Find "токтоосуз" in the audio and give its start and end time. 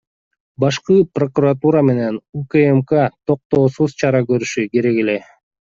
3.29-3.97